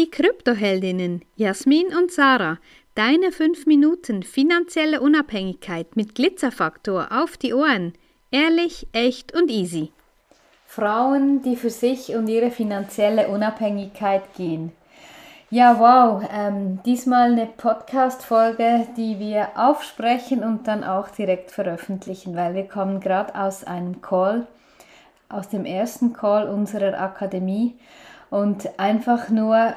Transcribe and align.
die 0.00 0.10
Kryptoheldinnen 0.10 1.20
Jasmin 1.36 1.88
und 1.94 2.10
Sarah. 2.10 2.56
Deine 2.94 3.32
5 3.32 3.66
Minuten 3.66 4.22
finanzielle 4.22 5.02
Unabhängigkeit 5.02 5.94
mit 5.94 6.14
Glitzerfaktor 6.14 7.08
auf 7.10 7.36
die 7.36 7.52
Ohren. 7.52 7.92
Ehrlich, 8.30 8.86
echt 8.92 9.34
und 9.34 9.50
easy. 9.50 9.92
Frauen, 10.66 11.42
die 11.42 11.54
für 11.54 11.68
sich 11.68 12.14
und 12.14 12.28
ihre 12.28 12.50
finanzielle 12.50 13.28
Unabhängigkeit 13.28 14.22
gehen. 14.38 14.72
Ja, 15.50 15.78
wow. 15.78 16.26
Ähm, 16.32 16.80
diesmal 16.86 17.32
eine 17.32 17.44
Podcast-Folge, 17.44 18.86
die 18.96 19.18
wir 19.18 19.48
aufsprechen 19.56 20.42
und 20.42 20.66
dann 20.66 20.82
auch 20.82 21.10
direkt 21.10 21.50
veröffentlichen, 21.50 22.34
weil 22.34 22.54
wir 22.54 22.66
kommen 22.66 23.00
gerade 23.00 23.34
aus 23.34 23.64
einem 23.64 24.00
Call, 24.00 24.46
aus 25.28 25.50
dem 25.50 25.66
ersten 25.66 26.14
Call 26.14 26.48
unserer 26.48 26.98
Akademie 26.98 27.74
und 28.30 28.78
einfach 28.78 29.28
nur 29.28 29.74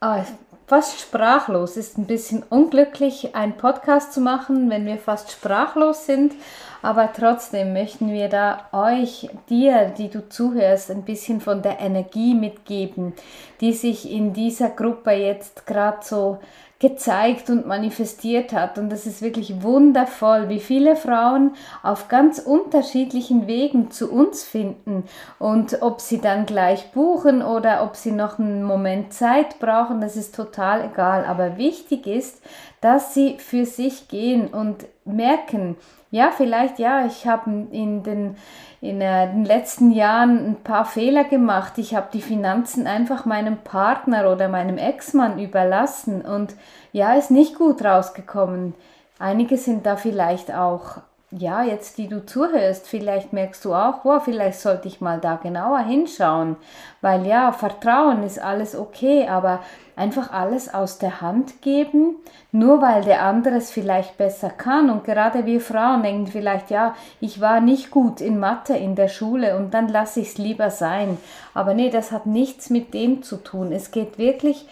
ah, 0.00 0.24
fast 0.66 1.00
sprachlos. 1.00 1.76
Ist 1.76 1.98
ein 1.98 2.06
bisschen 2.06 2.42
unglücklich, 2.48 3.34
einen 3.34 3.56
Podcast 3.56 4.12
zu 4.12 4.20
machen, 4.20 4.70
wenn 4.70 4.86
wir 4.86 4.98
fast 4.98 5.30
sprachlos 5.30 6.06
sind. 6.06 6.34
Aber 6.82 7.12
trotzdem 7.12 7.72
möchten 7.72 8.12
wir 8.12 8.28
da 8.28 8.68
euch, 8.72 9.28
dir, 9.48 9.86
die 9.96 10.08
du 10.08 10.28
zuhörst, 10.28 10.90
ein 10.90 11.02
bisschen 11.02 11.40
von 11.40 11.62
der 11.62 11.80
Energie 11.80 12.34
mitgeben, 12.34 13.14
die 13.60 13.72
sich 13.72 14.10
in 14.10 14.32
dieser 14.32 14.68
Gruppe 14.68 15.12
jetzt 15.12 15.66
gerade 15.66 15.98
so 16.02 16.38
gezeigt 16.78 17.48
und 17.48 17.66
manifestiert 17.66 18.52
hat. 18.52 18.76
Und 18.76 18.90
das 18.90 19.06
ist 19.06 19.22
wirklich 19.22 19.62
wundervoll, 19.62 20.48
wie 20.48 20.60
viele 20.60 20.94
Frauen 20.94 21.52
auf 21.82 22.08
ganz 22.08 22.38
unterschiedlichen 22.38 23.46
Wegen 23.46 23.90
zu 23.90 24.12
uns 24.12 24.44
finden. 24.44 25.04
Und 25.38 25.80
ob 25.80 26.00
sie 26.00 26.20
dann 26.20 26.44
gleich 26.44 26.92
buchen 26.92 27.42
oder 27.42 27.82
ob 27.82 27.96
sie 27.96 28.12
noch 28.12 28.38
einen 28.38 28.62
Moment 28.62 29.14
Zeit 29.14 29.58
brauchen, 29.58 30.00
das 30.00 30.16
ist 30.16 30.34
total 30.34 30.90
egal. 30.92 31.24
Aber 31.24 31.56
wichtig 31.56 32.06
ist, 32.06 32.42
dass 32.82 33.14
sie 33.14 33.38
für 33.38 33.64
sich 33.64 34.08
gehen 34.08 34.48
und 34.48 34.84
merken, 35.06 35.76
ja, 36.10 36.32
vielleicht 36.36 36.78
ja, 36.78 37.06
ich 37.06 37.26
habe 37.26 37.50
in 37.70 38.02
den, 38.02 38.36
in 38.80 39.00
äh, 39.00 39.26
den 39.28 39.44
letzten 39.44 39.90
Jahren 39.90 40.50
ein 40.50 40.56
paar 40.62 40.84
Fehler 40.84 41.24
gemacht. 41.24 41.78
Ich 41.78 41.94
habe 41.94 42.08
die 42.12 42.22
Finanzen 42.22 42.86
einfach 42.86 43.24
meinem 43.24 43.58
Partner 43.58 44.30
oder 44.32 44.48
meinem 44.48 44.78
Ex-Mann 44.78 45.38
überlassen 45.38 46.22
und 46.22 46.54
ja, 46.92 47.14
ist 47.14 47.30
nicht 47.30 47.56
gut 47.56 47.84
rausgekommen. 47.84 48.74
Einige 49.18 49.56
sind 49.56 49.86
da 49.86 49.96
vielleicht 49.96 50.54
auch 50.54 50.98
ja, 51.32 51.64
jetzt 51.64 51.98
die 51.98 52.08
du 52.08 52.24
zuhörst, 52.24 52.86
vielleicht 52.86 53.32
merkst 53.32 53.64
du 53.64 53.74
auch, 53.74 54.04
wow, 54.04 54.22
vielleicht 54.22 54.60
sollte 54.60 54.86
ich 54.86 55.00
mal 55.00 55.18
da 55.18 55.36
genauer 55.36 55.80
hinschauen, 55.80 56.56
weil 57.00 57.26
ja, 57.26 57.50
Vertrauen 57.50 58.22
ist 58.22 58.38
alles 58.38 58.76
okay, 58.76 59.26
aber 59.28 59.60
einfach 59.96 60.30
alles 60.30 60.72
aus 60.72 60.98
der 60.98 61.20
Hand 61.20 61.62
geben, 61.62 62.16
nur 62.52 62.80
weil 62.80 63.02
der 63.02 63.22
andere 63.22 63.56
es 63.56 63.72
vielleicht 63.72 64.16
besser 64.18 64.50
kann. 64.50 64.88
Und 64.88 65.02
gerade 65.04 65.46
wir 65.46 65.60
Frauen 65.60 66.04
denken 66.04 66.28
vielleicht, 66.28 66.70
ja, 66.70 66.94
ich 67.20 67.40
war 67.40 67.60
nicht 67.60 67.90
gut 67.90 68.20
in 68.20 68.38
Mathe 68.38 68.76
in 68.76 68.94
der 68.94 69.08
Schule 69.08 69.56
und 69.56 69.74
dann 69.74 69.88
lasse 69.88 70.20
ich 70.20 70.28
es 70.28 70.38
lieber 70.38 70.70
sein, 70.70 71.18
aber 71.54 71.74
nee, 71.74 71.90
das 71.90 72.12
hat 72.12 72.26
nichts 72.26 72.70
mit 72.70 72.94
dem 72.94 73.24
zu 73.24 73.36
tun, 73.36 73.72
es 73.72 73.90
geht 73.90 74.16
wirklich 74.16 74.68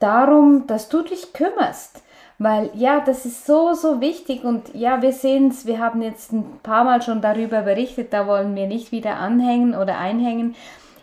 darum, 0.00 0.66
dass 0.66 0.90
du 0.90 1.00
dich 1.00 1.32
kümmerst 1.32 2.03
weil 2.44 2.70
ja, 2.74 3.00
das 3.00 3.24
ist 3.24 3.46
so, 3.46 3.72
so 3.72 4.02
wichtig 4.02 4.44
und 4.44 4.74
ja, 4.74 5.00
wir 5.00 5.12
sehen 5.12 5.48
es, 5.48 5.64
wir 5.64 5.78
haben 5.78 6.02
jetzt 6.02 6.30
ein 6.30 6.44
paar 6.62 6.84
Mal 6.84 7.00
schon 7.00 7.22
darüber 7.22 7.62
berichtet, 7.62 8.12
da 8.12 8.26
wollen 8.26 8.54
wir 8.54 8.66
nicht 8.66 8.92
wieder 8.92 9.16
anhängen 9.16 9.74
oder 9.74 9.96
einhängen. 9.96 10.54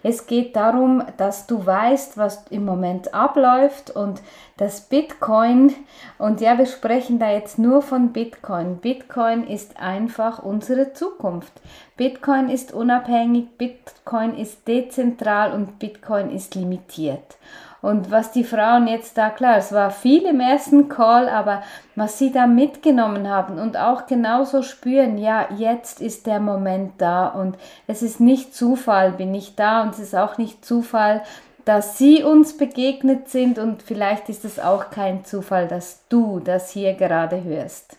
Es 0.04 0.28
geht 0.28 0.56
darum, 0.56 1.04
dass 1.18 1.48
du 1.48 1.66
weißt, 1.66 2.16
was 2.20 2.46
im 2.52 2.64
Moment 2.64 3.16
abläuft 3.16 3.90
und 3.90 4.22
das 4.58 4.82
Bitcoin, 4.82 5.74
und 6.20 6.42
ja, 6.42 6.60
wir 6.60 6.68
sprechen 6.68 7.18
da 7.18 7.32
jetzt 7.32 7.58
nur 7.58 7.82
von 7.82 8.14
Bitcoin. 8.14 8.78
Bitcoin 8.78 9.48
ist 9.48 9.80
einfach 9.80 10.44
unsere 10.44 10.94
Zukunft. 10.94 11.54
Bitcoin 11.98 12.50
ist 12.50 12.72
unabhängig, 12.72 13.58
Bitcoin 13.58 14.38
ist 14.38 14.68
dezentral 14.68 15.54
und 15.54 15.80
Bitcoin 15.80 16.30
ist 16.30 16.54
limitiert. 16.54 17.38
Und 17.82 18.12
was 18.12 18.32
die 18.32 18.44
Frauen 18.44 18.88
jetzt 18.88 19.18
da, 19.18 19.30
klar, 19.30 19.58
es 19.58 19.72
war 19.72 19.90
viel 19.90 20.24
im 20.28 20.40
ersten 20.40 20.88
Call, 20.88 21.28
aber 21.28 21.64
was 21.96 22.20
sie 22.20 22.32
da 22.32 22.46
mitgenommen 22.46 23.28
haben 23.28 23.58
und 23.58 23.76
auch 23.76 24.06
genauso 24.06 24.62
spüren, 24.62 25.18
ja, 25.18 25.48
jetzt 25.58 26.00
ist 26.00 26.28
der 26.28 26.40
Moment 26.40 26.94
da. 27.00 27.28
Und 27.28 27.58
es 27.88 28.04
ist 28.04 28.20
nicht 28.20 28.54
Zufall, 28.54 29.12
bin 29.14 29.34
ich 29.34 29.56
da. 29.56 29.82
Und 29.82 29.94
es 29.94 30.00
ist 30.00 30.16
auch 30.16 30.38
nicht 30.38 30.64
Zufall, 30.64 31.24
dass 31.66 31.98
sie 31.98 32.24
uns 32.24 32.56
begegnet 32.56 33.30
sind. 33.30 33.58
Und 33.58 33.82
vielleicht 33.82 34.30
ist 34.30 34.46
es 34.46 34.60
auch 34.60 34.92
kein 34.92 35.26
Zufall, 35.26 35.68
dass 35.68 36.02
du 36.08 36.40
das 36.40 36.70
hier 36.70 36.94
gerade 36.94 37.44
hörst. 37.44 37.98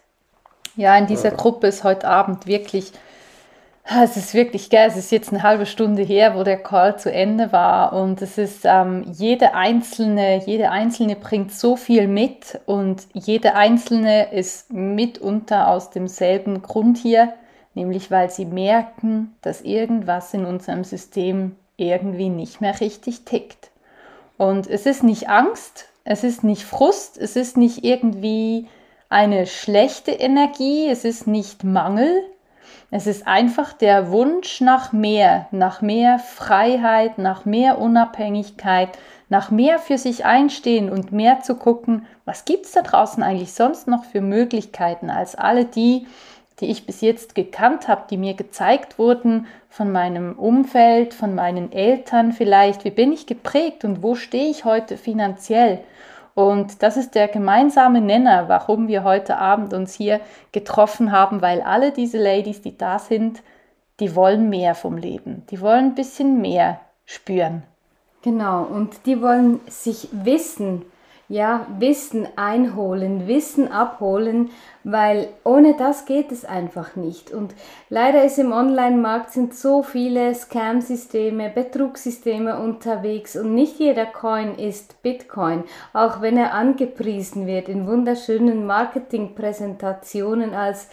Ja, 0.76 0.97
in 0.97 1.06
dieser 1.06 1.32
Gruppe 1.32 1.66
ist 1.66 1.82
heute 1.82 2.06
Abend 2.06 2.47
wirklich 2.47 2.93
es 3.84 4.16
ist 4.16 4.34
wirklich 4.34 4.70
geil. 4.70 4.88
Es 4.88 4.97
ist 4.97 5.10
jetzt 5.10 5.32
eine 5.32 5.43
halbe 5.43 5.66
Stunde 5.66 6.03
her, 6.03 6.34
wo 6.37 6.44
der 6.44 6.62
Call 6.62 6.98
zu 6.98 7.12
Ende 7.12 7.53
war 7.53 7.93
und 7.93 8.22
es 8.22 8.38
ist 8.38 8.60
ähm, 8.65 9.04
jede 9.12 9.54
einzelne, 9.54 10.44
jede 10.44 10.70
einzelne 10.70 11.16
bringt 11.16 11.53
so 11.53 11.76
viel 11.76 12.06
mit 12.06 12.60
und 12.66 13.06
jede 13.12 13.54
einzelne 13.54 14.32
ist 14.32 14.72
mitunter 14.72 15.69
aus 15.69 15.91
demselben 15.91 16.62
Grund 16.62 16.98
hier, 16.98 17.34
nämlich 17.75 18.10
weil 18.10 18.31
sie 18.31 18.47
merken, 18.47 19.34
dass 19.43 19.62
irgendwas 19.62 20.32
in 20.32 20.44
unserem 20.44 20.84
System 20.84 21.56
irgendwie 21.76 22.28
nicht 22.28 22.60
mehr 22.60 22.81
richtig 22.81 23.25
tickt. 23.25 23.70
Und 24.38 24.69
es 24.69 24.87
ist 24.87 25.03
nicht 25.03 25.28
Angst, 25.28 25.88
es 26.04 26.25
ist 26.25 26.44
nicht 26.44 26.62
Frust, 26.62 27.19
es 27.19 27.37
ist 27.37 27.56
nicht 27.56 27.84
irgendwie 27.84 28.66
eine 29.09 29.47
schlechte 29.47 30.12
Energie, 30.12 30.88
es 30.88 31.04
ist 31.04 31.26
nicht 31.26 31.64
Mangel, 31.64 32.12
es 32.90 33.06
ist 33.06 33.26
einfach 33.26 33.72
der 33.72 34.10
Wunsch 34.10 34.60
nach 34.60 34.92
mehr, 34.92 35.46
nach 35.50 35.80
mehr 35.80 36.18
Freiheit, 36.18 37.18
nach 37.18 37.44
mehr 37.44 37.78
Unabhängigkeit, 37.78 38.90
nach 39.28 39.50
mehr 39.50 39.78
für 39.78 39.96
sich 39.96 40.26
einstehen 40.26 40.90
und 40.90 41.10
mehr 41.10 41.40
zu 41.40 41.54
gucken, 41.54 42.06
was 42.26 42.44
gibt 42.44 42.66
es 42.66 42.72
da 42.72 42.82
draußen 42.82 43.22
eigentlich 43.22 43.54
sonst 43.54 43.88
noch 43.88 44.04
für 44.04 44.20
Möglichkeiten 44.20 45.08
als 45.08 45.34
alle 45.34 45.64
die, 45.64 46.06
die 46.60 46.66
ich 46.66 46.86
bis 46.86 47.00
jetzt 47.00 47.34
gekannt 47.34 47.88
habe, 47.88 48.02
die 48.10 48.18
mir 48.18 48.34
gezeigt 48.34 48.98
wurden 48.98 49.46
von 49.68 49.90
meinem 49.90 50.38
Umfeld, 50.38 51.14
von 51.14 51.34
meinen 51.34 51.72
Eltern 51.72 52.32
vielleicht, 52.32 52.84
wie 52.84 52.90
bin 52.90 53.12
ich 53.12 53.26
geprägt 53.26 53.84
und 53.84 54.02
wo 54.02 54.14
stehe 54.14 54.50
ich 54.50 54.64
heute 54.64 54.98
finanziell 54.98 55.80
und 56.34 56.82
das 56.82 56.97
ist 56.97 57.15
der 57.15 57.28
gemeinsame 57.28 58.00
Nenner, 58.00 58.48
warum 58.48 58.88
wir 58.88 59.04
heute 59.04 59.37
Abend 59.37 59.75
uns 59.75 59.94
hier 59.94 60.20
getroffen 60.53 61.12
haben, 61.12 61.43
weil 61.43 61.60
alle 61.60 61.93
diese 61.93 62.19
Ladies, 62.19 62.62
die 62.62 62.76
da 62.76 62.98
sind, 62.98 63.43
die 64.00 64.15
wollen 64.16 64.48
mehr 64.48 64.75
vom 64.75 64.97
Leben. 64.97 65.44
Die 65.50 65.60
wollen 65.60 65.87
ein 65.87 65.94
bisschen 65.94 66.41
mehr 66.41 66.81
spüren. 67.04 67.62
Genau, 68.22 68.62
und 68.62 69.06
die 69.06 69.20
wollen 69.20 69.60
sich 69.69 70.09
wissen, 70.12 70.82
ja, 71.32 71.66
Wissen 71.78 72.28
einholen, 72.37 73.26
Wissen 73.26 73.72
abholen, 73.72 74.50
weil 74.84 75.28
ohne 75.44 75.75
das 75.78 76.04
geht 76.04 76.31
es 76.31 76.44
einfach 76.44 76.94
nicht. 76.94 77.31
Und 77.31 77.54
leider 77.88 78.22
ist 78.22 78.38
im 78.38 78.53
Online-Markt 78.53 79.31
sind 79.31 79.54
so 79.54 79.82
viele 79.82 80.34
Scam-Systeme, 80.34 81.48
Betrugssysteme 81.48 82.59
unterwegs 82.59 83.34
und 83.34 83.54
nicht 83.54 83.78
jeder 83.78 84.04
Coin 84.04 84.56
ist 84.56 85.03
Bitcoin, 85.03 85.65
auch 85.94 86.20
wenn 86.20 86.37
er 86.37 86.53
angepriesen 86.53 87.47
wird 87.47 87.70
in 87.70 87.87
wunderschönen 87.87 88.66
Marketingpräsentationen 88.66 90.53
als 90.53 90.91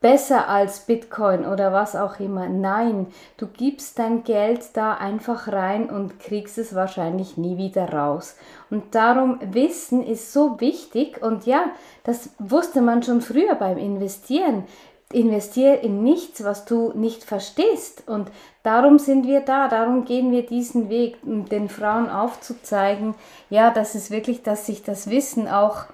besser 0.00 0.48
als 0.48 0.80
Bitcoin 0.80 1.46
oder 1.46 1.72
was 1.72 1.96
auch 1.96 2.20
immer. 2.20 2.48
Nein, 2.48 3.06
du 3.38 3.46
gibst 3.46 3.98
dein 3.98 4.24
Geld 4.24 4.60
da 4.74 4.94
einfach 4.94 5.48
rein 5.48 5.88
und 5.88 6.20
kriegst 6.20 6.58
es 6.58 6.74
wahrscheinlich 6.74 7.36
nie 7.36 7.56
wieder 7.56 7.92
raus. 7.92 8.36
Und 8.70 8.94
darum 8.94 9.38
Wissen 9.52 10.06
ist 10.06 10.32
so 10.32 10.60
wichtig 10.60 11.22
und 11.22 11.46
ja, 11.46 11.64
das 12.04 12.30
wusste 12.38 12.82
man 12.82 13.02
schon 13.02 13.20
früher 13.20 13.54
beim 13.54 13.78
Investieren. 13.78 14.64
Investiere 15.12 15.76
in 15.76 16.02
nichts, 16.02 16.42
was 16.42 16.64
du 16.64 16.92
nicht 16.94 17.22
verstehst. 17.22 18.02
Und 18.08 18.28
darum 18.64 18.98
sind 18.98 19.26
wir 19.26 19.40
da, 19.40 19.68
darum 19.68 20.04
gehen 20.04 20.32
wir 20.32 20.44
diesen 20.44 20.88
Weg, 20.88 21.16
um 21.24 21.48
den 21.48 21.68
Frauen 21.68 22.10
aufzuzeigen, 22.10 23.14
ja, 23.48 23.70
dass 23.70 23.94
es 23.94 24.10
wirklich, 24.10 24.42
dass 24.42 24.66
sich 24.66 24.82
das 24.82 25.08
Wissen 25.08 25.46
auch 25.46 25.84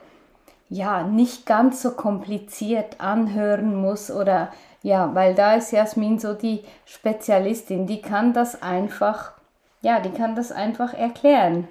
ja, 0.72 1.02
nicht 1.02 1.44
ganz 1.44 1.82
so 1.82 1.90
kompliziert 1.90 2.98
anhören 2.98 3.76
muss 3.76 4.10
oder 4.10 4.50
ja, 4.82 5.14
weil 5.14 5.34
da 5.34 5.54
ist 5.54 5.70
Jasmin 5.70 6.18
so 6.18 6.32
die 6.32 6.62
Spezialistin, 6.86 7.86
die 7.86 8.00
kann 8.00 8.32
das 8.32 8.62
einfach, 8.62 9.32
ja, 9.82 10.00
die 10.00 10.10
kann 10.10 10.34
das 10.34 10.50
einfach 10.50 10.94
erklären. 10.94 11.68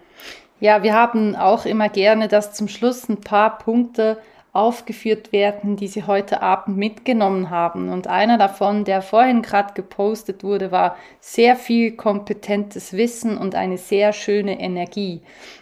Ja, 0.60 0.84
wir 0.84 0.94
haben 0.94 1.36
auch 1.36 1.66
immer 1.66 1.90
gerne, 1.90 2.28
dass 2.28 2.54
zum 2.54 2.68
Schluss 2.68 3.10
ein 3.10 3.22
paar 3.22 3.58
Punkte 3.58 4.20
aufgeführt 4.54 5.32
werden, 5.32 5.78
die 5.78 5.88
sie 5.88 6.04
heute 6.04 6.44
Abend 6.44 6.78
mitgenommen 6.78 7.50
haben. 7.50 7.90
Und 7.90 8.06
einer 8.08 8.38
davon, 8.38 8.86
der 8.86 9.02
vorhin 9.02 9.42
gerade 9.42 9.74
gepostet 9.74 10.44
wurde, 10.44 10.72
war 10.72 10.96
sehr 11.20 11.56
viel 11.56 11.94
kompetentes 11.94 12.94
Wissen 12.94 13.38
und 13.38 13.56
eine 13.56 13.80
sehr 13.80 14.14
schöne 14.14 14.60
Energie. 14.60 15.22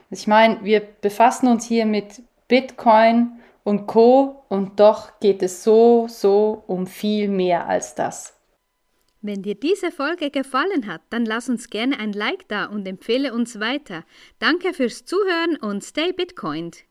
Ich 0.09 0.27
meine, 0.27 0.57
wir 0.63 0.81
befassen 0.81 1.47
uns 1.47 1.65
hier 1.65 1.85
mit 1.85 2.21
Bitcoin 2.49 3.39
und 3.63 3.85
Co. 3.85 4.43
und 4.49 4.79
doch 4.79 5.19
geht 5.19 5.43
es 5.43 5.63
so, 5.63 6.07
so 6.09 6.63
um 6.67 6.87
viel 6.87 7.29
mehr 7.29 7.67
als 7.67 7.95
das. 7.95 8.35
Wenn 9.21 9.43
dir 9.43 9.55
diese 9.55 9.91
Folge 9.91 10.31
gefallen 10.31 10.87
hat, 10.87 11.01
dann 11.11 11.25
lass 11.25 11.47
uns 11.47 11.69
gerne 11.69 11.99
ein 11.99 12.11
Like 12.11 12.47
da 12.47 12.65
und 12.65 12.87
empfehle 12.87 13.33
uns 13.33 13.59
weiter. 13.59 14.03
Danke 14.39 14.73
fürs 14.73 15.05
Zuhören 15.05 15.57
und 15.57 15.83
stay 15.83 16.11
Bitcoined. 16.11 16.89